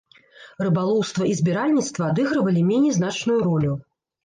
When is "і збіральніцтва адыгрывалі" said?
1.33-2.67